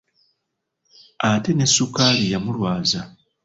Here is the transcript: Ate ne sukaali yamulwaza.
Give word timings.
Ate 1.29 1.51
ne 1.55 1.67
sukaali 1.73 2.25
yamulwaza. 2.33 3.01